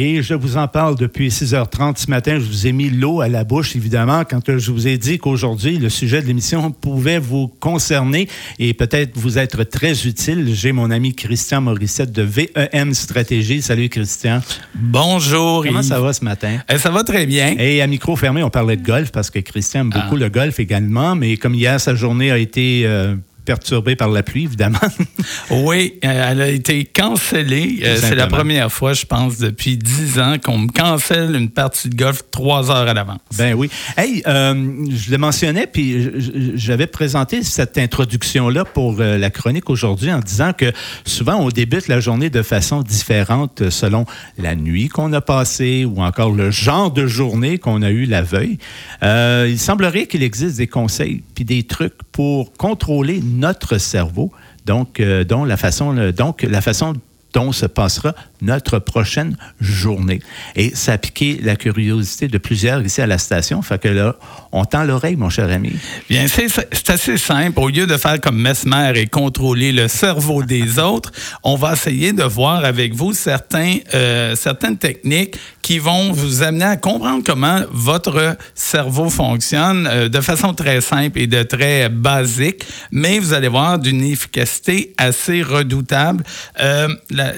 Et 0.00 0.22
je 0.22 0.32
vous 0.32 0.56
en 0.56 0.68
parle 0.68 0.94
depuis 0.94 1.26
6h30 1.26 1.96
ce 1.96 2.08
matin. 2.08 2.38
Je 2.38 2.44
vous 2.44 2.68
ai 2.68 2.72
mis 2.72 2.88
l'eau 2.88 3.20
à 3.20 3.26
la 3.26 3.42
bouche, 3.42 3.74
évidemment, 3.74 4.22
quand 4.24 4.56
je 4.56 4.70
vous 4.70 4.86
ai 4.86 4.96
dit 4.96 5.18
qu'aujourd'hui, 5.18 5.76
le 5.76 5.88
sujet 5.88 6.22
de 6.22 6.28
l'émission 6.28 6.70
pouvait 6.70 7.18
vous 7.18 7.48
concerner 7.48 8.28
et 8.60 8.74
peut-être 8.74 9.18
vous 9.18 9.38
être 9.38 9.64
très 9.64 10.06
utile. 10.06 10.54
J'ai 10.54 10.70
mon 10.70 10.92
ami 10.92 11.16
Christian 11.16 11.62
Morissette 11.62 12.12
de 12.12 12.22
VEM 12.22 12.94
Stratégie. 12.94 13.60
Salut, 13.60 13.88
Christian. 13.88 14.40
Bonjour. 14.76 15.64
Comment 15.64 15.82
ça 15.82 16.00
va 16.00 16.12
ce 16.12 16.24
matin? 16.24 16.58
Eh, 16.68 16.78
ça 16.78 16.90
va 16.90 17.02
très 17.02 17.26
bien. 17.26 17.56
Et 17.58 17.82
à 17.82 17.86
micro 17.88 18.14
fermé, 18.14 18.44
on 18.44 18.50
parlait 18.50 18.76
de 18.76 18.86
golf 18.86 19.10
parce 19.10 19.30
que 19.30 19.40
Christian 19.40 19.80
aime 19.80 19.90
beaucoup 19.90 20.14
ah. 20.14 20.20
le 20.20 20.28
golf 20.28 20.60
également, 20.60 21.16
mais 21.16 21.36
comme 21.36 21.56
hier, 21.56 21.80
sa 21.80 21.96
journée 21.96 22.30
a 22.30 22.38
été 22.38 22.82
euh, 22.84 23.16
perturbée 23.48 23.96
par 23.96 24.10
la 24.10 24.22
pluie, 24.22 24.44
évidemment. 24.44 24.78
oui, 25.50 25.94
euh, 26.04 26.30
elle 26.30 26.42
a 26.42 26.48
été 26.48 26.84
cancellée. 26.84 27.80
Euh, 27.82 27.96
c'est 27.98 28.14
la 28.14 28.26
première 28.26 28.70
fois, 28.70 28.92
je 28.92 29.06
pense, 29.06 29.38
depuis 29.38 29.78
dix 29.78 30.18
ans 30.18 30.36
qu'on 30.38 30.58
me 30.58 30.68
cancelle 30.68 31.34
une 31.34 31.48
partie 31.48 31.88
de 31.88 31.96
golf 31.96 32.24
trois 32.30 32.70
heures 32.70 32.86
à 32.86 32.92
l'avance. 32.92 33.20
Ben 33.38 33.54
oui. 33.54 33.70
Hey, 33.96 34.22
euh, 34.26 34.84
je 34.90 35.10
le 35.10 35.16
mentionnais, 35.16 35.66
puis 35.66 36.10
j'avais 36.56 36.86
présenté 36.86 37.42
cette 37.42 37.78
introduction-là 37.78 38.66
pour 38.66 38.92
la 38.98 39.30
chronique 39.30 39.70
aujourd'hui 39.70 40.12
en 40.12 40.20
disant 40.20 40.52
que 40.52 40.70
souvent 41.06 41.36
on 41.36 41.48
débute 41.48 41.88
la 41.88 42.00
journée 42.00 42.28
de 42.28 42.42
façon 42.42 42.82
différente 42.82 43.70
selon 43.70 44.04
la 44.36 44.56
nuit 44.56 44.88
qu'on 44.88 45.10
a 45.14 45.22
passée 45.22 45.86
ou 45.86 46.02
encore 46.02 46.32
le 46.32 46.50
genre 46.50 46.90
de 46.90 47.06
journée 47.06 47.56
qu'on 47.56 47.80
a 47.80 47.88
eu 47.88 48.04
la 48.04 48.20
veille. 48.20 48.58
il 49.02 49.58
semblerait 49.58 50.06
qu'il 50.06 50.22
existe 50.22 50.58
des 50.58 50.66
conseils 50.66 51.22
puis 51.34 51.46
des 51.46 51.62
trucs 51.62 51.94
pour 52.12 52.52
contrôler 52.52 53.22
notre 53.38 53.78
cerveau, 53.78 54.32
donc, 54.66 55.00
euh, 55.00 55.24
dont 55.24 55.44
la 55.44 55.56
façon, 55.56 56.12
donc 56.12 56.42
la 56.42 56.60
façon 56.60 56.94
dont 57.32 57.52
se 57.52 57.66
passera 57.66 58.14
notre 58.40 58.78
prochaine 58.78 59.36
journée. 59.60 60.20
Et 60.56 60.74
ça 60.74 60.92
a 60.92 60.98
piqué 60.98 61.40
la 61.42 61.56
curiosité 61.56 62.28
de 62.28 62.38
plusieurs 62.38 62.82
ici 62.82 63.00
à 63.00 63.06
la 63.06 63.18
station. 63.18 63.62
Fait 63.62 63.80
que 63.80 63.88
là, 63.88 64.16
on 64.52 64.64
tend 64.64 64.84
l'oreille, 64.84 65.16
mon 65.16 65.30
cher 65.30 65.50
ami. 65.50 65.72
Bien, 66.08 66.26
c'est 66.28 66.90
assez 66.90 67.18
simple. 67.18 67.58
Au 67.60 67.68
lieu 67.68 67.86
de 67.86 67.96
faire 67.96 68.20
comme 68.20 68.40
Mesmer 68.40 68.92
et 68.94 69.06
contrôler 69.06 69.72
le 69.72 69.88
cerveau 69.88 70.42
des 70.42 70.78
autres, 70.78 71.12
on 71.42 71.56
va 71.56 71.72
essayer 71.72 72.12
de 72.12 72.22
voir 72.22 72.64
avec 72.64 72.94
vous 72.94 73.12
certains, 73.12 73.76
euh, 73.94 74.36
certaines 74.36 74.78
techniques 74.78 75.36
qui 75.62 75.78
vont 75.78 76.12
vous 76.12 76.42
amener 76.42 76.64
à 76.64 76.76
comprendre 76.76 77.22
comment 77.24 77.60
votre 77.70 78.38
cerveau 78.54 79.10
fonctionne 79.10 79.86
euh, 79.86 80.08
de 80.08 80.20
façon 80.20 80.54
très 80.54 80.80
simple 80.80 81.18
et 81.18 81.26
de 81.26 81.42
très 81.42 81.90
basique, 81.90 82.64
mais 82.90 83.18
vous 83.18 83.34
allez 83.34 83.48
voir 83.48 83.78
d'une 83.78 84.02
efficacité 84.02 84.94
assez 84.96 85.42
redoutable. 85.42 86.24
Euh, 86.60 86.88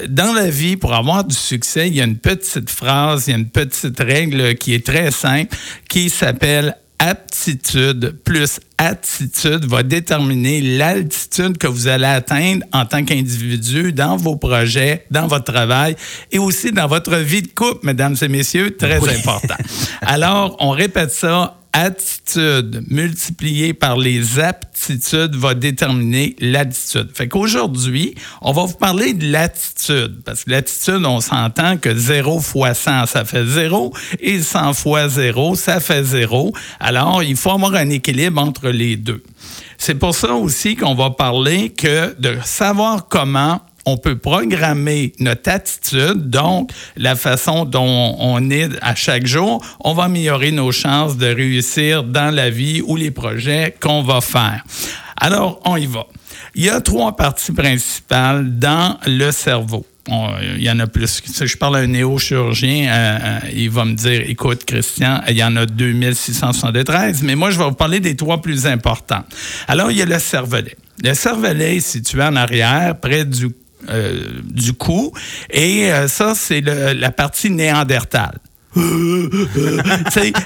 dans 0.09 0.33
la 0.33 0.49
vie, 0.49 0.77
pour 0.77 0.90
avoir 0.93 1.25
du 1.25 1.35
succès, 1.35 1.89
il 1.89 1.95
y 1.95 2.01
a 2.01 2.05
une 2.05 2.19
petite 2.19 2.71
phrase, 2.71 3.27
il 3.27 3.31
y 3.31 3.35
a 3.35 3.39
une 3.39 3.49
petite 3.49 3.99
règle 3.99 4.55
qui 4.55 4.75
est 4.75 4.85
très 4.85 5.11
simple 5.11 5.57
qui 5.89 6.11
s'appelle 6.11 6.77
aptitude 6.99 8.19
plus 8.25 8.61
attitude 8.77 9.65
va 9.65 9.83
déterminer 9.83 10.61
l'altitude 10.61 11.57
que 11.57 11.67
vous 11.67 11.89
allez 11.89 12.05
atteindre 12.05 12.65
en 12.73 12.85
tant 12.85 13.05
qu'individu 13.05 13.93
dans 13.93 14.17
vos 14.17 14.37
projets, 14.37 15.07
dans 15.11 15.27
votre 15.27 15.51
travail 15.51 15.97
et 16.31 16.39
aussi 16.39 16.73
dans 16.73 16.87
votre 16.87 17.17
vie 17.17 17.43
de 17.43 17.49
couple, 17.49 17.87
mesdames 17.87 18.17
et 18.21 18.29
messieurs, 18.29 18.77
très 18.77 18.97
important. 18.97 19.57
Alors, 20.03 20.57
on 20.61 20.71
répète 20.71 21.11
ça 21.11 21.60
attitude 21.73 22.85
multipliée 22.89 23.75
par 23.75 23.97
les 23.97 24.39
aptitudes 24.39 25.35
va 25.37 25.55
déterminer 25.55 26.37
l'attitude. 26.41 27.11
Fait 27.15 27.29
qu'aujourd'hui, 27.29 28.15
on 28.43 28.53
va 28.53 28.65
vous 28.65 28.77
parler 28.77 29.15
de 29.15 29.31
l'attitude. 29.31 30.23
Parce 30.25 30.45
que 30.45 30.51
l'attitude, 30.51 31.05
on 31.05 31.21
s'entend 31.21 31.77
que 31.77 31.95
0 31.95 32.41
fois 32.41 32.75
100, 32.75 33.07
ça 33.07 33.25
fait 33.25 33.45
0 33.45 33.93
et 34.21 34.41
100 34.41 34.75
fois 34.75 35.09
0, 35.09 35.55
ça 35.55 35.81
fait 35.81 36.05
0. 36.05 36.53
Alors, 36.79 37.23
il 37.23 37.37
faut 37.37 37.51
avoir 37.51 37.75
un 37.75 37.91
équilibre 37.91 38.41
entre 38.41 38.69
les 38.69 38.97
deux. 38.97 39.23
C'est 39.79 39.95
pour 39.95 40.15
ça 40.15 40.35
aussi 40.35 40.77
qu'on 40.77 40.95
va 40.95 41.11
parler 41.11 41.71
que 41.71 42.15
de 42.21 42.37
savoir 42.45 43.09
comment 43.09 43.63
on 43.87 43.97
peut 43.97 44.17
programmer 44.17 45.13
notre 45.19 45.51
attitude, 45.51 46.31
donc 46.31 46.71
la 46.97 47.17
façon 47.17 47.65
dont 47.65 48.17
on 48.19 48.51
est 48.51 48.69
à 48.83 48.95
chaque 48.95 49.27
jour, 49.27 49.65
on 49.81 49.95
va 49.95 50.05
améliorer 50.05 50.53
nos 50.53 50.73
chances 50.73 51.17
de 51.17 51.27
réussir 51.27 52.05
dans 52.05 52.35
la 52.35 52.51
vie 52.51 52.83
ou 52.87 52.97
les 52.97 53.11
projets 53.11 53.75
qu'on 53.81 54.03
va 54.03 54.21
faire. 54.21 54.63
Alors, 55.17 55.61
on 55.65 55.77
y 55.77 55.87
va. 55.87 56.07
Il 56.55 56.65
y 56.65 56.71
a 56.71 56.81
trois 56.81 57.15
parties 57.15 57.53
principales 57.53 58.59
dans 58.59 58.99
le 59.07 59.31
cerveau. 59.31 59.87
il 60.09 60.63
y 60.63 60.71
en 60.71 60.81
a 60.81 60.87
plus. 60.87 61.23
Si 61.25 61.47
je 61.47 61.57
parle 61.57 61.77
à 61.77 61.79
un 61.81 61.87
néochirurgien, 61.87 62.91
euh, 62.91 63.19
euh, 63.23 63.39
il 63.55 63.71
va 63.71 63.85
me 63.85 63.95
dire 63.95 64.23
Écoute, 64.27 64.65
Christian, 64.65 65.21
il 65.29 65.37
y 65.37 65.45
en 65.45 65.55
a 65.57 65.67
2673, 65.67 67.23
mais 67.23 67.37
moi, 67.37 67.51
je 67.51 67.59
vais 67.59 67.65
vous 67.65 67.73
parler 67.73 68.01
des 68.01 68.17
trois 68.17 68.41
plus 68.41 68.67
importants. 68.67 69.25
Alors, 69.69 69.91
il 69.91 69.99
y 69.99 70.03
a 70.03 70.07
le 70.07 70.19
cervelet. 70.19 70.77
Le 71.05 71.15
cervelet 71.15 71.77
est 71.77 71.81
situé 71.81 72.23
en 72.23 72.37
arrière, 72.37 72.99
près 72.99 73.25
du 73.25 73.51
euh, 73.89 74.41
du 74.45 74.73
cou. 74.73 75.13
Et 75.51 75.93
euh, 75.93 76.09
ça, 76.09 76.35
c'est 76.35 76.61
la 76.61 77.11
partie 77.11 77.51
néandertale. 77.51 78.39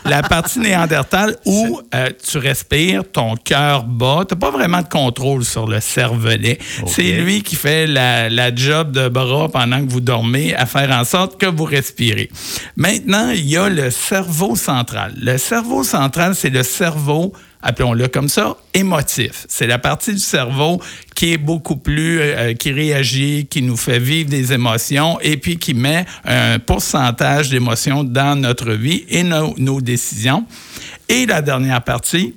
la 0.07 0.23
partie 0.23 0.59
néandertale 0.59 1.37
où 1.45 1.81
euh, 1.95 2.09
tu 2.27 2.39
respires, 2.39 3.03
ton 3.11 3.35
cœur 3.37 3.85
bat. 3.85 4.25
Tu 4.27 4.35
n'as 4.35 4.41
pas 4.41 4.51
vraiment 4.51 4.81
de 4.81 4.89
contrôle 4.89 5.45
sur 5.45 5.67
le 5.67 5.79
cervelet. 5.81 6.59
C'est 6.87 7.13
lui 7.13 7.43
qui 7.43 7.55
fait 7.55 7.87
la, 7.87 8.31
la, 8.31 8.55
job 8.55 8.93
de 8.93 9.09
bras 9.09 9.51
pendant 9.51 9.85
que 9.85 9.91
vous 9.91 10.01
dormez 10.01 10.55
à 10.55 10.65
faire 10.65 10.91
en 10.91 11.05
sorte 11.05 11.39
que 11.39 11.47
vous 11.47 11.65
respirez. 11.65 12.31
Maintenant, 12.77 13.29
il 13.31 13.47
y 13.47 13.59
a 13.59 13.69
le 13.69 13.91
cerveau 13.91 14.57
central. 14.57 15.13
Le 15.21 15.37
cerveau 15.37 15.85
central, 15.85 16.35
c'est 16.35 16.51
le 16.51 16.63
cerveau 16.63 17.35
appelons-le 17.65 18.07
comme 18.09 18.29
ça, 18.29 18.57
émotif. 18.75 19.47
C'est 19.49 19.67
la 19.67 19.79
partie 19.79 20.13
du 20.13 20.21
cerveau 20.21 20.81
qui 21.15 21.33
est 21.33 21.39
beaucoup 21.39 21.77
plus, 21.77 22.21
euh, 22.21 22.53
qui 22.53 22.71
réagit, 22.71 23.47
qui 23.49 23.63
nous 23.63 23.77
fait 23.77 23.99
vivre 23.99 24.29
des 24.29 24.53
émotions 24.53 25.19
et 25.21 25.39
puis 25.39 25.57
qui 25.57 25.75
met 25.75 26.05
un 26.25 26.59
pourcentage 26.59 27.49
d'émotions 27.49 28.05
dans 28.05 28.39
notre 28.39 28.73
vie 28.73 29.05
et 29.09 29.25
nos 29.25 29.81
décisions. 29.81 30.45
Et 31.09 31.27
la 31.27 31.41
dernière 31.41 31.83
partie, 31.83 32.35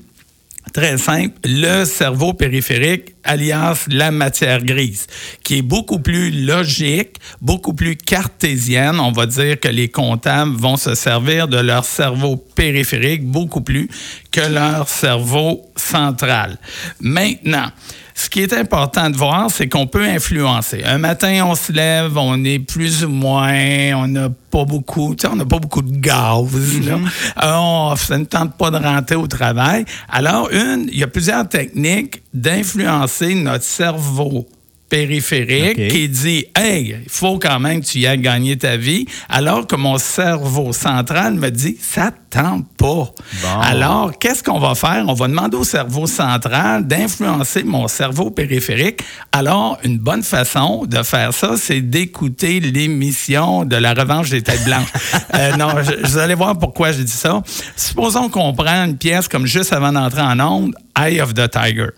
Très 0.78 1.00
simple, 1.00 1.34
le 1.44 1.86
cerveau 1.86 2.34
périphérique, 2.34 3.16
alias 3.24 3.88
la 3.88 4.12
matière 4.12 4.64
grise, 4.64 5.08
qui 5.44 5.58
est 5.58 5.62
beaucoup 5.64 5.98
plus 5.98 6.30
logique, 6.30 7.16
beaucoup 7.42 7.74
plus 7.74 7.96
cartésienne. 7.96 9.00
On 9.00 9.12
va 9.12 9.26
dire 9.26 9.60
que 9.60 9.70
les 9.70 9.90
comptables 9.90 10.56
vont 10.56 10.78
se 10.78 10.94
servir 10.94 11.48
de 11.48 11.58
leur 11.58 11.84
cerveau 11.84 12.38
périphérique 12.38 13.26
beaucoup 13.26 13.62
plus 13.62 13.90
que 14.32 14.42
leur 14.42 14.88
cerveau 14.88 15.66
central. 15.76 16.60
Maintenant, 17.00 17.72
ce 18.18 18.32
qui 18.32 18.42
est 18.42 18.52
important 18.52 19.12
de 19.12 19.16
voir, 19.16 19.52
c'est 19.52 19.70
qu'on 19.70 19.86
peut 19.86 20.04
influencer. 20.04 20.84
Un 20.84 20.98
matin, 20.98 21.46
on 21.46 21.54
se 21.54 21.72
lève, 21.72 22.18
on 22.18 22.44
est 22.44 22.58
plus 22.58 23.06
ou 23.06 23.10
moins, 23.10 23.94
on 23.96 24.08
n'a 24.08 24.30
pas 24.50 24.66
beaucoup, 24.66 25.16
on 25.24 25.36
n'a 25.36 25.46
pas 25.46 25.60
beaucoup 25.60 25.84
de 25.84 25.96
gaz. 25.96 26.48
Mm-hmm. 26.52 27.10
on, 27.44 27.96
ça 27.96 28.18
ne 28.18 28.26
tente 28.26 28.58
pas 28.58 28.72
de 28.72 28.78
rentrer 28.78 29.16
au 29.16 29.28
travail. 29.28 29.86
Alors, 30.10 30.50
une, 30.52 30.90
il 30.92 30.98
y 30.98 31.04
a 31.04 31.08
plusieurs 31.08 31.48
techniques 31.48 32.24
d'influencer 32.34 33.36
notre 33.36 33.64
cerveau 33.64 34.48
périphérique 34.90 35.88
qui 35.90 36.10
dit 36.10 36.46
Hey, 36.56 36.98
il 37.04 37.10
faut 37.10 37.40
quand 37.40 37.60
même 37.60 37.82
que 37.82 37.86
tu 37.86 38.00
y 38.00 38.08
ailles 38.08 38.20
gagner 38.20 38.58
ta 38.58 38.78
vie, 38.78 39.06
alors 39.30 39.68
que 39.68 39.76
mon 39.76 39.98
cerveau 39.98 40.74
central 40.74 41.36
me 41.36 41.50
dit 41.50 41.78
Ça 41.80 42.12
tente 42.30 42.66
pas. 42.78 43.14
Alors, 43.62 44.18
qu'est-ce 44.20 44.44
qu'on 44.44 44.60
va 44.60 44.76
faire? 44.76 45.06
On 45.08 45.14
va 45.14 45.28
demander 45.28 45.58
au 45.58 45.64
cerveau 45.64 46.08
central 46.08 46.86
d'influencer 46.86 47.64
mon 47.64 47.88
cerveau 47.88 48.32
périphérique. 48.32 49.02
Alors, 49.32 49.78
une 49.84 49.98
bonne 49.98 50.24
façon 50.24 50.86
de 50.86 51.04
faire 51.04 51.34
ça, 51.34 51.56
c'est 51.58 51.82
d'écouter 51.82 52.60
l'émission 52.60 53.66
de 53.66 53.76
la 53.76 53.94
revanche 53.94 54.30
des 54.30 54.42
têtes 54.42 54.64
blanches. 54.66 54.92
euh, 55.36 55.56
non, 55.58 55.70
je, 55.82 56.08
vous 56.08 56.18
allez 56.18 56.36
voir 56.36 56.58
pourquoi 56.58 56.92
je 56.92 57.02
dis 57.02 57.12
ça. 57.12 57.42
Supposons 57.76 58.30
qu'on 58.30 58.54
prend 58.54 58.86
une 58.86 58.98
pièce 58.98 59.28
comme 59.28 59.46
juste 59.46 59.74
avant 59.74 59.92
d'entrer 59.92 60.22
en 60.22 60.40
onde, 60.40 60.76
Eye 60.98 61.22
of 61.22 61.34
the 61.34 61.50
Tiger. 61.50 61.90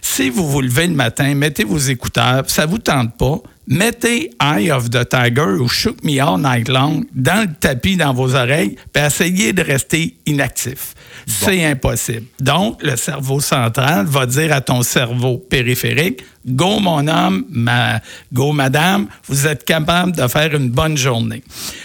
Si 0.00 0.30
vous 0.30 0.48
vous 0.48 0.62
levez 0.62 0.86
le 0.86 0.94
matin, 0.94 1.34
mettez 1.34 1.64
vos 1.64 1.78
écouteurs, 1.78 2.44
ça 2.48 2.66
vous 2.66 2.78
tente 2.78 3.16
pas, 3.16 3.40
mettez 3.66 4.30
Eye 4.40 4.70
of 4.70 4.90
the 4.90 5.08
Tiger 5.08 5.60
ou 5.60 5.68
Shook 5.68 6.02
Me 6.02 6.20
All 6.20 6.40
Night 6.40 6.68
Long 6.68 7.04
dans 7.14 7.42
le 7.42 7.54
tapis 7.54 7.96
dans 7.96 8.14
vos 8.14 8.34
oreilles, 8.34 8.76
puis 8.92 9.02
essayez 9.02 9.52
de 9.52 9.62
rester 9.62 10.16
inactif. 10.26 10.94
C'est 11.26 11.64
impossible. 11.64 12.26
Donc, 12.40 12.82
le 12.82 12.96
cerveau 12.96 13.40
central 13.40 14.06
va 14.06 14.26
dire 14.26 14.52
à 14.52 14.60
ton 14.60 14.82
cerveau 14.82 15.38
périphérique, 15.38 16.22
Go 16.46 16.78
mon 16.78 17.08
homme, 17.08 17.44
ma, 17.50 18.00
go 18.32 18.52
madame, 18.52 19.08
vous 19.26 19.48
êtes 19.48 19.64
capable 19.64 20.12
de 20.12 20.28
faire 20.28 20.54
une 20.54 20.70
bonne 20.70 20.96
journée. 20.96 21.42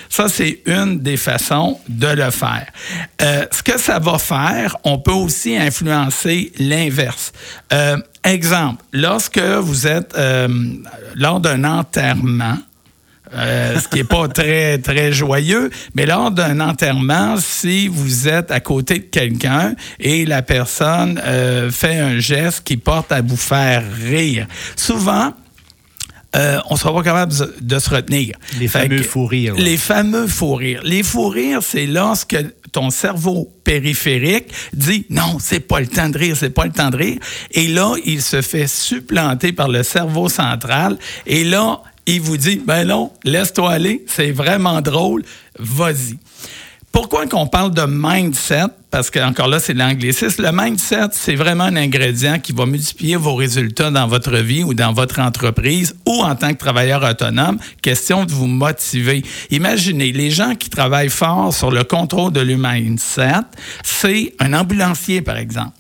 Ça, 0.08 0.30
c'est 0.30 0.62
une 0.68 1.00
des 1.00 1.18
façons 1.18 1.80
de 1.90 2.08
le 2.08 2.30
faire. 2.30 2.68
Euh, 3.24 3.48
ce 3.52 3.64
que 3.64 3.80
ça 3.80 3.98
va 3.98 4.20
faire, 4.20 4.78
on 4.84 5.00
peut 5.00 5.12
aussi 5.12 5.58
influencer 5.58 6.52
l'inverse. 6.60 7.34
Euh, 7.74 7.98
exemple, 8.24 8.84
lorsque 8.94 9.40
vous 9.40 9.88
êtes 9.88 10.16
euh, 10.18 10.48
lors 11.16 11.40
d'un 11.40 11.64
enterrement, 11.64 12.58
euh, 13.34 13.80
ce 13.80 13.88
qui 13.88 13.98
n'est 13.98 14.04
pas 14.04 14.28
très, 14.34 14.78
très 14.80 15.12
joyeux. 15.12 15.70
Mais 15.96 16.06
lors 16.06 16.32
d'un 16.32 16.60
enterrement, 16.60 17.38
si 17.38 17.88
vous 17.88 18.28
êtes 18.28 18.52
à 18.52 18.60
côté 18.60 19.00
de 19.00 19.06
quelqu'un 19.06 19.76
et 20.00 20.26
la 20.26 20.42
personne 20.42 21.22
euh, 21.26 21.72
fait 21.72 21.98
un 21.98 22.20
geste 22.20 22.64
qui 22.64 22.78
porte 22.78 23.12
à 23.12 23.22
vous 23.22 23.38
faire 23.38 23.84
rire, 23.94 24.48
souvent, 24.76 25.34
euh, 26.36 26.60
on 26.70 26.76
ne 26.76 26.80
sera 26.80 26.94
pas 26.94 27.04
capable 27.04 27.34
de, 27.60 27.80
se 27.80 27.90
retenir. 27.90 28.38
Les 28.60 28.68
fameux 28.70 29.04
fous 29.04 29.26
rires. 29.26 29.56
Les 29.56 29.78
fameux 29.78 30.28
fous 30.28 30.56
rires. 30.56 30.82
Les 30.84 31.04
fous 31.04 31.28
rires, 31.28 31.62
c'est 31.62 31.88
lorsque 31.88 32.38
ton 32.72 32.90
cerveau 32.90 33.52
périphérique 33.64 34.48
dit 34.74 35.06
non, 35.10 35.38
c'est 35.40 35.60
pas 35.60 35.80
le 35.80 35.88
temps 35.88 36.10
de 36.10 36.18
rire, 36.18 36.36
c'est 36.38 36.50
pas 36.50 36.66
le 36.66 36.72
temps 36.72 36.90
de 36.90 36.98
rire. 36.98 37.20
Et 37.52 37.68
là, 37.68 37.96
il 38.06 38.22
se 38.22 38.42
fait 38.42 38.68
supplanter 38.68 39.54
par 39.54 39.68
le 39.68 39.84
cerveau 39.84 40.30
central. 40.30 40.98
Et 41.26 41.44
là, 41.44 41.82
il 42.06 42.22
vous 42.22 42.38
dit, 42.38 42.62
ben 42.66 42.86
non, 42.86 43.12
laisse-toi 43.24 43.72
aller, 43.72 44.04
c'est 44.08 44.32
vraiment 44.32 44.82
drôle, 44.82 45.24
vas-y. 45.60 46.18
Pourquoi 46.92 47.26
qu'on 47.26 47.48
parle 47.48 47.74
de 47.74 47.84
mindset? 47.88 48.66
Parce 48.90 49.10
que 49.10 49.20
encore 49.20 49.48
là, 49.48 49.62
c'est 49.62 49.74
l'anglicisme. 49.74 50.44
Le 50.44 50.52
mindset, 50.52 51.08
c'est 51.14 51.36
vraiment 51.36 51.64
un 51.64 51.78
ingrédient 51.78 52.38
qui 52.40 52.52
va 52.52 52.66
multiplier 52.66 53.16
vos 53.16 53.36
résultats 53.36 53.90
dans 53.92 54.08
votre 54.08 54.36
vie 54.36 54.66
ou 54.66 54.74
dans 54.74 54.92
votre 54.92 55.20
entreprise 55.20 55.96
ou 56.06 56.22
en 56.22 56.36
tant 56.36 56.50
que 56.50 56.58
travailleur 56.58 57.02
autonome. 57.04 57.58
Question 57.82 58.26
de 58.26 58.34
vous 58.34 58.48
motiver. 58.48 59.24
Imaginez, 59.52 60.12
les 60.12 60.32
gens 60.32 60.56
qui 60.56 60.70
travaillent 60.70 61.08
fort 61.08 61.54
sur 61.54 61.72
le 61.72 61.86
contrôle 61.86 62.34
de 62.34 62.42
leur 62.42 62.58
mindset, 62.58 63.46
c'est 63.84 64.34
un 64.40 64.52
ambulancier, 64.52 65.22
par 65.22 65.38
exemple. 65.38 65.72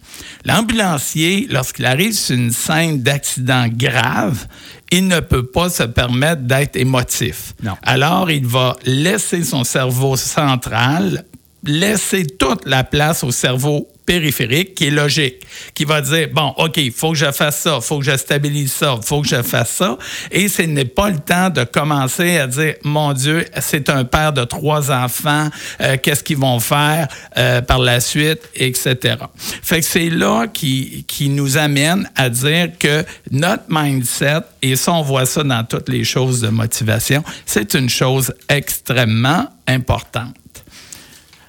L'ambulancier, 0.45 1.47
lorsqu'il 1.49 1.85
arrive 1.85 2.13
sur 2.13 2.35
une 2.35 2.51
scène 2.51 3.01
d'accident 3.01 3.67
grave, 3.67 4.47
il 4.91 5.07
ne 5.07 5.21
peut 5.21 5.45
pas 5.45 5.69
se 5.69 5.83
permettre 5.83 6.43
d'être 6.43 6.75
émotif. 6.75 7.55
Alors, 7.81 8.29
il 8.29 8.45
va 8.45 8.75
laisser 8.85 9.43
son 9.43 9.63
cerveau 9.63 10.17
central 10.17 11.25
laisser 11.63 12.25
toute 12.25 12.65
la 12.65 12.83
place 12.83 13.23
au 13.23 13.31
cerveau 13.31 13.87
périphérique 14.05 14.75
qui 14.75 14.87
est 14.87 14.91
logique, 14.91 15.35
qui 15.73 15.85
va 15.85 16.01
dire, 16.01 16.29
bon, 16.33 16.53
OK, 16.57 16.77
il 16.77 16.91
faut 16.91 17.11
que 17.11 17.17
je 17.17 17.31
fasse 17.31 17.59
ça, 17.59 17.77
il 17.77 17.83
faut 17.83 17.99
que 17.99 18.05
je 18.05 18.17
stabilise 18.17 18.73
ça, 18.73 18.95
il 18.97 19.05
faut 19.05 19.21
que 19.21 19.27
je 19.27 19.41
fasse 19.41 19.71
ça. 19.71 19.97
Et 20.31 20.47
ce 20.47 20.63
n'est 20.63 20.85
pas 20.85 21.09
le 21.09 21.19
temps 21.19 21.49
de 21.49 21.63
commencer 21.63 22.37
à 22.37 22.47
dire, 22.47 22.75
mon 22.83 23.13
Dieu, 23.13 23.45
c'est 23.59 23.89
un 23.89 24.03
père 24.03 24.33
de 24.33 24.43
trois 24.43 24.91
enfants, 24.91 25.49
euh, 25.81 25.97
qu'est-ce 26.01 26.23
qu'ils 26.23 26.37
vont 26.37 26.59
faire 26.59 27.07
euh, 27.37 27.61
par 27.61 27.79
la 27.79 27.99
suite, 27.99 28.49
etc. 28.55 29.15
Fait 29.37 29.79
que 29.79 29.85
c'est 29.85 30.09
là 30.09 30.47
qui, 30.47 31.05
qui 31.07 31.29
nous 31.29 31.57
amène 31.57 32.09
à 32.15 32.29
dire 32.29 32.69
que 32.79 33.05
notre 33.31 33.63
mindset, 33.69 34.41
et 34.61 34.75
ça, 34.75 34.93
on 34.93 35.01
voit 35.01 35.25
ça 35.25 35.43
dans 35.43 35.63
toutes 35.63 35.89
les 35.89 36.03
choses 36.03 36.41
de 36.41 36.49
motivation, 36.49 37.23
c'est 37.45 37.73
une 37.73 37.89
chose 37.89 38.33
extrêmement 38.49 39.47
importante. 39.67 40.35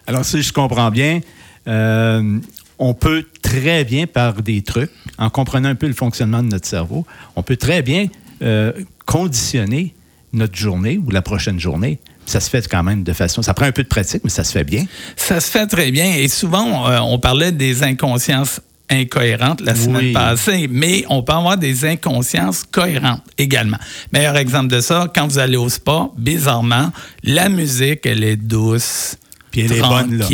Alors, 0.07 0.25
si 0.25 0.43
je 0.43 0.53
comprends 0.53 0.91
bien, 0.91 1.21
euh, 1.69 2.39
on 2.79 2.95
peut 2.95 3.25
très 3.43 3.85
bien, 3.85 4.07
par 4.07 4.43
des 4.43 4.63
trucs, 4.63 4.91
en 5.19 5.31
comprenant 5.31 5.69
un 5.69 5.75
peu 5.75 5.87
le 5.87 5.95
fonctionnement 5.95 6.43
de 6.43 6.49
notre 6.49 6.67
cerveau, 6.67 7.07
on 7.37 7.43
peut 7.43 7.57
très 7.57 7.83
bien 7.83 8.09
euh, 8.43 8.73
conditionner 9.07 9.95
notre 10.33 10.57
journée 10.57 10.99
ou 10.99 11.11
la 11.11 11.23
prochaine 11.23 11.61
journée. 11.61 11.99
Ça 12.27 12.41
se 12.41 12.49
fait 12.49 12.67
quand 12.69 12.83
même 12.83 13.03
de 13.03 13.13
façon. 13.13 13.43
Ça 13.43 13.55
prend 13.55 13.67
un 13.67 13.73
peu 13.73 13.83
de 13.83 13.89
pratique, 13.89 14.23
mais 14.25 14.31
ça 14.31 14.45
se 14.45 14.53
fait 14.53 14.65
bien. 14.65 14.87
Ça 15.17 15.41
se 15.41 15.51
fait 15.51 15.67
très 15.67 15.91
bien. 15.91 16.15
Et 16.15 16.29
souvent, 16.29 16.89
euh, 16.89 16.99
on 17.01 17.19
parlait 17.19 17.53
des 17.53 17.83
inconsciences 17.83 18.61
incohérentes 18.91 19.61
la 19.61 19.75
semaine 19.75 20.13
passée, 20.13 20.69
mais 20.71 21.05
on 21.09 21.23
peut 21.23 21.33
avoir 21.33 21.57
des 21.57 21.85
inconsciences 21.85 22.65
cohérentes 22.71 23.23
également. 23.39 23.79
Meilleur 24.13 24.37
exemple 24.37 24.69
de 24.69 24.81
ça, 24.81 25.11
quand 25.15 25.27
vous 25.27 25.39
allez 25.39 25.57
au 25.57 25.69
spa, 25.69 26.11
bizarrement, 26.19 26.91
la 27.25 27.49
musique, 27.49 28.05
elle 28.05 28.23
est 28.23 28.37
douce, 28.37 29.17
puis 29.53 29.61
elle 29.61 29.73
est 29.75 29.81
bonne, 29.81 30.19
là. 30.19 30.27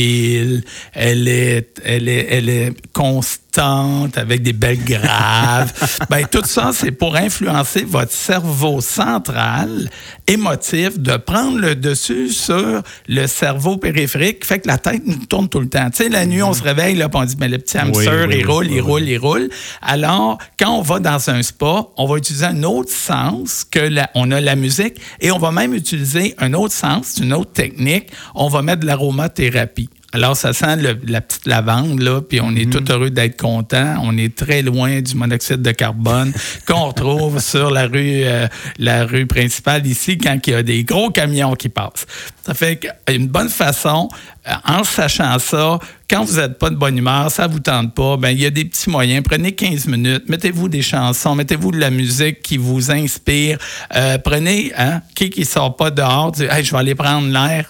Elle 0.95 1.29
est, 1.29 1.81
elle 1.85 2.09
est, 2.09 2.27
elle 2.31 2.49
est 2.49 2.73
constante, 2.93 3.48
avec 3.59 4.43
des 4.43 4.53
belles 4.53 4.85
graves. 4.85 5.73
ben, 6.11 6.27
tout 6.31 6.45
ça, 6.45 6.71
c'est 6.73 6.93
pour 6.93 7.17
influencer 7.17 7.85
votre 7.85 8.13
cerveau 8.13 8.81
central, 8.81 9.91
émotif, 10.27 10.99
de 10.99 11.17
prendre 11.17 11.59
le 11.59 11.75
dessus 11.75 12.29
sur 12.31 12.83
le 13.09 13.27
cerveau 13.27 13.77
périphérique, 13.77 14.45
fait 14.45 14.61
que 14.61 14.69
la 14.69 14.79
tête 14.79 15.03
nous 15.07 15.27
tourne 15.27 15.49
tout 15.49 15.61
le 15.61 15.69
temps. 15.69 15.91
Tu 15.91 16.05
sais, 16.05 16.09
la 16.09 16.27
nuit, 16.27 16.43
on 16.43 16.53
se 16.53 16.63
réveille, 16.63 16.95
là, 16.95 17.09
on 17.13 17.25
dit, 17.25 17.37
mais 17.39 17.49
le 17.49 17.59
petit 17.59 17.79
hamster, 17.79 18.31
il 18.31 18.47
roule, 18.47 18.71
il 18.71 18.81
roule, 18.81 19.03
il 19.03 19.19
roule. 19.19 19.49
Alors, 19.83 20.39
quand 20.59 20.71
on 20.71 20.83
va 20.83 21.01
dans 21.01 21.31
un 21.31 21.43
spa, 21.43 21.87
on 21.97 22.07
va 22.07 22.17
utiliser 22.17 22.47
un 22.47 22.63
autre 22.63 22.93
sens 22.93 23.65
que 23.69 23.81
la, 23.81 24.11
on 24.15 24.31
a 24.31 24.41
la 24.41 24.55
musique 24.55 25.01
et 25.21 25.33
on 25.33 25.39
va 25.39 25.51
même 25.51 25.75
utiliser 25.75 26.35
un 26.39 26.55
autre 26.55 26.75
sens, 26.75 27.17
une 27.21 27.33
autre 27.33 27.53
technique. 27.53 28.11
On 28.35 28.49
va 28.49 28.63
mettre 28.63 28.81
de 28.81 28.87
l'aromathérapie. 28.87 29.91
Alors, 30.15 30.39
ça 30.39 30.55
sent 30.55 30.77
la 31.07 31.21
petite 31.21 31.47
lavande, 31.47 32.01
là, 32.01 32.23
puis 32.23 32.41
on 32.41 32.57
est 32.57 32.65
mhm. 32.65 32.71
tout 32.71 32.93
heureux 32.93 33.11
d'être 33.11 33.39
content. 33.39 33.97
On 34.03 34.17
est 34.17 34.35
très 34.35 34.63
loin 34.63 35.03
du 35.03 35.15
monoxyde 35.15 35.61
de 35.61 35.71
carbone 35.71 36.33
qu'on 36.67 36.87
retrouve 36.87 37.41
sur 37.41 37.71
la 37.71 37.87
rue, 37.87 38.23
euh, 38.25 38.47
la 38.79 39.05
rue 39.05 39.27
principale 39.27 39.87
ici 39.87 40.17
quand 40.17 40.39
il 40.47 40.51
y 40.51 40.55
a 40.55 40.63
des 40.63 40.83
gros 40.85 41.11
camions 41.11 41.55
qui 41.55 41.69
passent. 41.69 42.07
Ça 42.43 42.55
fait 42.55 42.81
une 43.11 43.27
bonne 43.27 43.51
façon, 43.51 44.09
euh, 44.49 44.53
en 44.65 44.83
sachant 44.83 45.39
ça, 45.39 45.79
quand 46.09 46.25
vous 46.25 46.37
n'êtes 46.37 46.59
pas 46.59 46.71
de 46.71 46.77
bonne 46.77 46.97
humeur, 46.97 47.31
ça 47.31 47.47
ne 47.47 47.53
vous 47.53 47.61
tente 47.61 47.95
pas, 47.95 48.17
ben 48.17 48.31
il 48.31 48.41
y 48.41 48.47
a 48.47 48.51
des 48.51 48.65
petits 48.65 48.89
moyens. 48.89 49.23
Prenez 49.23 49.53
15 49.53 49.89
minutes, 49.89 50.27
mettez-vous 50.27 50.71
des 50.71 50.81
chansons, 50.81 51.35
mettez-vous 51.35 51.71
de 51.71 51.79
la 51.81 51.91
musique 51.91 52.41
qui 52.41 52.57
vous 52.57 52.91
inspire. 52.91 53.59
Euh, 53.95 54.17
prenez, 54.17 54.73
hein, 54.79 55.03
qui 55.15 55.29
qui 55.29 55.45
sort 55.45 55.77
pas 55.77 55.91
dehors, 55.91 56.33
dit, 56.33 56.47
je 56.63 56.71
vais 56.71 56.79
aller 56.79 56.95
prendre 56.95 57.29
l'air 57.29 57.69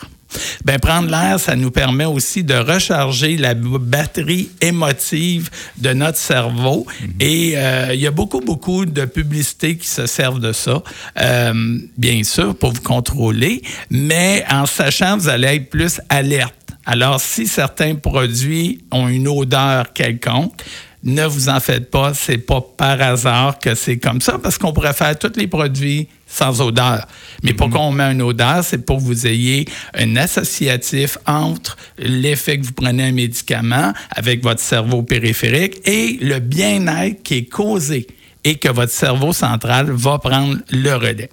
ben 0.65 0.79
prendre 0.79 1.11
l'air, 1.11 1.41
ça 1.41 1.57
nous 1.57 1.71
permet 1.71 2.05
aussi 2.05 2.45
de 2.45 2.55
recharger 2.55 3.37
la 3.37 3.55
batterie 3.55 4.51
émotive 4.61 5.51
de 5.77 5.93
notre 5.93 6.19
cerveau. 6.19 6.87
Mhm. 7.01 7.09
Et 7.21 7.53
euh, 7.57 7.95
il 7.95 8.01
y 8.01 8.07
a 8.07 8.11
beaucoup, 8.11 8.41
beaucoup 8.41 8.85
de 8.85 9.05
publicités 9.05 9.77
qui 9.77 9.89
se 9.89 10.07
servent 10.07 10.41
de 10.41 10.53
ça, 10.53 10.83
euh, 11.21 11.79
bien 11.97 12.23
sûr, 12.25 12.57
pour 12.57 12.73
vous 12.73 12.83
contrôler, 12.83 13.63
mais 13.91 14.45
en 14.51 14.67
sachant, 14.67 15.17
vous 15.17 15.29
allez 15.29 15.49
être 15.49 15.71
plus 15.71 16.01
alerte. 16.09 16.55
Alors, 16.85 17.21
si 17.21 17.47
certains 17.47 17.95
produits 17.97 18.81
ont 18.91 19.09
une 19.09 19.29
odeur 19.29 19.93
quelconque, 19.93 20.63
ne 21.05 21.25
vous 21.27 21.49
en 21.49 21.61
faites 21.61 21.91
pas, 21.91 22.13
c'est 22.15 22.39
pas 22.39 22.61
par 22.61 23.01
hasard 23.01 23.59
que 23.59 23.75
c'est 23.75 23.99
comme 23.99 24.21
ça, 24.21 24.39
parce 24.39 24.59
qu'on 24.59 24.73
pourrait 24.73 24.95
faire 24.95 25.19
tous 25.19 25.33
les 25.37 25.47
produits 25.47 26.09
sans 26.29 26.61
odeur. 26.61 27.07
Mais 27.43 27.55
pourquoi 27.55 27.81
on 27.81 27.93
met 27.93 28.13
une 28.13 28.23
odeur? 28.23 28.63
C'est 28.63 28.85
pour 28.85 28.99
que 28.99 29.03
vous 29.03 29.27
ayez 29.27 29.67
un 29.95 30.17
associatif 30.17 31.19
entre 31.27 31.77
l'effet 31.99 32.59
que 32.59 32.67
vous 32.67 32.73
prenez 32.73 33.05
un 33.05 33.13
médicament 33.13 33.93
avec 34.11 34.43
votre 34.43 34.61
cerveau 34.61 35.03
périphérique 35.03 35.81
et 35.87 36.19
le 36.21 36.39
bien-être 36.39 37.23
qui 37.23 37.39
est 37.39 37.45
causé 37.45 38.07
et 38.45 38.57
que 38.57 38.69
votre 38.69 38.93
cerveau 38.93 39.33
central 39.33 39.91
va 39.91 40.19
prendre 40.19 40.59
le 40.71 40.95
relais. 40.95 41.31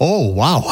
Oh, 0.00 0.32
wow! 0.36 0.64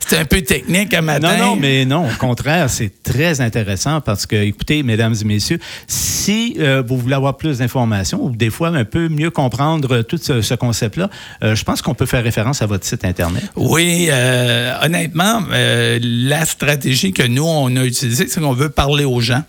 c'est 0.00 0.18
un 0.18 0.24
peu 0.24 0.42
technique 0.42 0.92
à 0.94 1.00
matin. 1.00 1.36
Non, 1.36 1.46
non, 1.46 1.56
mais 1.56 1.84
non, 1.84 2.06
au 2.06 2.18
contraire, 2.18 2.68
c'est 2.68 2.90
très 3.04 3.40
intéressant 3.40 4.00
parce 4.00 4.26
que, 4.26 4.34
écoutez, 4.34 4.82
mesdames 4.82 5.14
et 5.20 5.24
messieurs, 5.24 5.60
si 5.86 6.56
euh, 6.58 6.82
vous 6.84 6.98
voulez 6.98 7.14
avoir 7.14 7.36
plus 7.36 7.58
d'informations 7.58 8.24
ou 8.24 8.30
des 8.34 8.50
fois 8.50 8.68
un 8.68 8.84
peu 8.84 9.08
mieux 9.08 9.30
comprendre 9.30 10.02
tout 10.02 10.18
ce, 10.18 10.54
concept-là, 10.54 11.08
euh, 11.44 11.54
je 11.54 11.62
pense 11.62 11.82
qu'on 11.82 11.94
peut 11.94 12.06
faire 12.06 12.24
référence 12.24 12.62
à 12.62 12.66
votre 12.66 12.84
site 12.84 13.04
Internet. 13.04 13.44
Oui, 13.54 14.08
euh, 14.10 14.74
honnêtement, 14.82 15.42
la 15.50 16.44
stratégie 16.44 17.12
que 17.12 17.22
nous, 17.22 17.44
on 17.44 17.76
a 17.76 17.84
utilisée, 17.84 18.26
c'est 18.26 18.40
qu'on 18.40 18.54
veut 18.54 18.70
parler 18.70 19.04
aux 19.04 19.20
gens. 19.20 19.44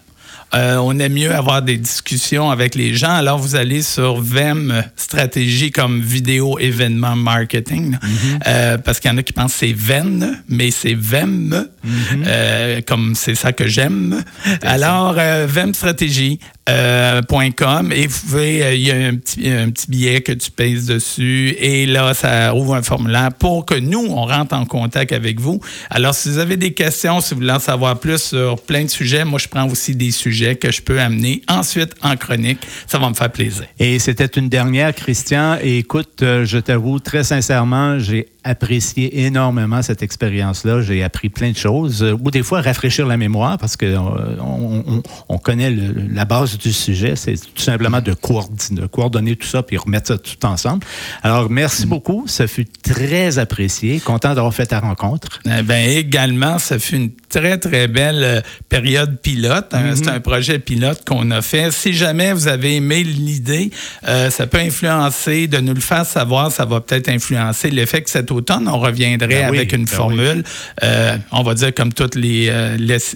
Euh, 0.55 0.77
on 0.77 0.99
aime 0.99 1.13
mieux 1.13 1.33
avoir 1.33 1.61
des 1.61 1.77
discussions 1.77 2.51
avec 2.51 2.75
les 2.75 2.93
gens. 2.93 3.11
Alors, 3.11 3.39
vous 3.39 3.55
allez 3.55 3.81
sur 3.81 4.21
VEM 4.21 4.83
Stratégie 4.95 5.71
comme 5.71 5.99
vidéo 5.99 6.59
événement 6.59 7.15
marketing, 7.15 7.97
mhm. 8.01 8.39
euh, 8.47 8.77
parce 8.77 8.99
qu'il 8.99 9.09
y 9.09 9.13
en 9.13 9.17
a 9.17 9.23
qui 9.23 9.33
pensent 9.33 9.53
que 9.53 9.59
c'est 9.59 9.73
VEN, 9.73 10.43
mais 10.47 10.69
c'est 10.69 10.93
VEM, 10.93 11.67
mhm. 11.83 12.23
euh, 12.27 12.81
comme 12.85 13.15
c'est 13.15 13.35
ça 13.35 13.51
que 13.51 13.67
j'aime. 13.67 14.23
Alors, 14.61 15.13
VEM 15.13 15.73
Stratégie, 15.73 16.39
euh, 16.69 17.21
.com 17.57 17.91
et 17.91 18.07
vous 18.07 18.19
pouvez, 18.21 18.63
euh, 18.63 18.73
il 18.73 18.81
y 18.83 18.91
a 18.91 18.95
un 18.95 19.15
petit, 19.15 19.49
un 19.49 19.69
petit 19.69 19.89
billet 19.89 20.21
que 20.21 20.31
tu 20.31 20.49
pèses 20.49 20.85
dessus 20.85 21.55
et 21.59 21.85
là, 21.85 22.13
ça 22.13 22.55
ouvre 22.55 22.75
un 22.75 22.81
formulaire 22.81 23.31
pour 23.37 23.65
que 23.65 23.75
nous, 23.75 24.05
on 24.09 24.25
rentre 24.25 24.55
en 24.55 24.65
contact 24.65 25.11
avec 25.11 25.41
vous. 25.41 25.59
Alors, 25.89 26.15
si 26.15 26.29
vous 26.29 26.37
avez 26.37 26.55
des 26.55 26.73
questions, 26.73 27.19
si 27.19 27.33
vous 27.33 27.41
voulez 27.41 27.51
en 27.51 27.59
savoir 27.59 27.99
plus 27.99 28.21
sur 28.21 28.61
plein 28.61 28.85
de 28.85 28.89
sujets, 28.89 29.25
moi, 29.25 29.39
je 29.39 29.49
prends 29.49 29.67
aussi 29.67 29.95
des 29.95 30.11
sujets 30.11 30.42
que 30.51 30.71
je 30.71 30.81
peux 30.81 30.99
amener 30.99 31.41
ensuite 31.47 31.93
en 32.01 32.15
chronique. 32.15 32.67
Ça 32.87 32.99
va 32.99 33.09
me 33.09 33.13
faire 33.13 33.31
plaisir. 33.31 33.65
Et 33.79 33.99
c'était 33.99 34.25
une 34.25 34.49
dernière, 34.49 34.93
Christian. 34.93 35.57
Écoute, 35.61 36.21
euh, 36.21 36.45
je 36.45 36.57
t'avoue 36.59 36.99
très 36.99 37.23
sincèrement, 37.23 37.99
j'ai 37.99 38.27
apprécié 38.43 39.25
énormément 39.25 39.81
cette 39.81 40.03
expérience-là. 40.03 40.81
J'ai 40.81 41.03
appris 41.03 41.29
plein 41.29 41.51
de 41.51 41.57
choses, 41.57 42.03
ou 42.03 42.31
des 42.31 42.43
fois 42.43 42.61
rafraîchir 42.61 43.05
la 43.05 43.17
mémoire 43.17 43.57
parce 43.57 43.77
que 43.77 43.95
on, 43.97 45.03
on, 45.29 45.37
connaît 45.37 45.71
la 46.11 46.25
base 46.25 46.57
du 46.57 46.73
sujet. 46.73 47.15
C'est 47.15 47.35
tout 47.35 47.61
simplement 47.61 48.01
de 48.01 48.13
coordonner, 48.13 48.81
de 48.81 48.85
coordonner 48.85 49.35
tout 49.35 49.47
ça 49.47 49.63
puis 49.63 49.77
remettre 49.77 50.07
ça 50.07 50.17
tout 50.17 50.45
ensemble. 50.45 50.85
Alors, 51.21 51.49
merci 51.49 51.85
beaucoup. 51.85 52.25
Ça 52.27 52.47
fut 52.47 52.65
très 52.65 53.39
apprécié. 53.39 53.99
Content 53.99 54.33
d'avoir 54.33 54.53
fait 54.53 54.67
ta 54.67 54.79
rencontre. 54.79 55.39
Eh 55.45 55.63
bien, 55.63 55.83
également, 55.85 56.59
ça 56.59 56.79
fut 56.79 56.95
une 56.95 57.11
très, 57.29 57.57
très 57.57 57.87
belle 57.87 58.23
euh, 58.23 58.41
période 58.69 59.19
pilote. 59.21 59.73
Hein. 59.73 59.93
C'est 59.95 60.05
mm-hmm. 60.05 60.15
un 60.15 60.19
projet 60.19 60.59
pilote 60.59 61.03
qu'on 61.05 61.31
a 61.31 61.41
fait. 61.41 61.71
Si 61.71 61.93
jamais 61.93 62.33
vous 62.33 62.47
avez 62.47 62.75
aimé 62.75 63.03
l'idée, 63.03 63.71
euh, 64.07 64.29
ça 64.29 64.47
peut 64.47 64.59
influencer, 64.59 65.47
de 65.47 65.57
nous 65.57 65.73
le 65.73 65.81
faire 65.81 66.05
savoir, 66.05 66.51
ça 66.51 66.65
va 66.65 66.81
peut-être 66.81 67.09
influencer 67.09 67.69
l'effet 67.69 68.01
que 68.01 68.09
cet 68.09 68.31
automne, 68.33 68.67
on 68.67 68.79
reviendrait 68.79 69.27
ben 69.27 69.47
avec 69.47 69.73
une 69.73 69.85
ben 69.85 69.95
formule, 69.95 70.43
euh, 70.83 71.17
on 71.31 71.43
va 71.43 71.53
dire 71.53 71.73
comme 71.73 71.93
toutes 71.93 72.15
les, 72.15 72.51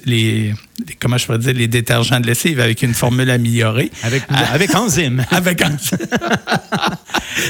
les, 0.06 0.54
comment 1.00 1.18
je 1.18 1.26
pourrais 1.26 1.40
dire, 1.40 1.54
les 1.54 1.68
détergents 1.68 2.20
de 2.20 2.28
lessive 2.28 2.60
avec 2.60 2.82
une 2.84 2.94
formule 2.94 3.30
améliorée. 3.30 3.92
Avec, 4.04 4.24
avec 4.54 4.76
enzyme. 4.76 5.26
avec 5.32 5.62
enzyme. 5.62 5.98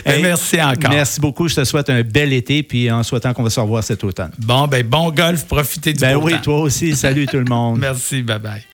merci 0.21 0.61
encore. 0.61 0.89
Merci 0.89 1.19
beaucoup. 1.19 1.47
Je 1.47 1.55
te 1.55 1.63
souhaite 1.63 1.89
un 1.89 2.01
bel 2.01 2.33
été, 2.33 2.63
puis 2.63 2.89
en 2.89 3.03
souhaitant 3.03 3.33
qu'on 3.33 3.43
va 3.43 3.49
se 3.49 3.59
revoir 3.59 3.83
cet 3.83 4.03
automne. 4.03 4.31
Bon, 4.39 4.67
ben 4.67 4.85
bon 4.85 5.11
golf, 5.11 5.45
profitez 5.45 5.93
du 5.93 5.99
ben 5.99 6.15
oui, 6.15 6.33
toi 6.41 6.61
aussi. 6.61 6.95
Salut 6.95 7.27
tout 7.27 7.37
le 7.37 7.45
monde. 7.45 7.79
merci, 7.79 8.23
bye 8.23 8.39
bye. 8.39 8.63